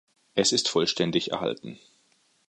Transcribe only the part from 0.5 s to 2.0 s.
ist vollständig erhalten.